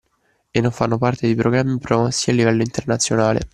[0.49, 3.49] E non fanno parte di programmi promossi a livello internazionale.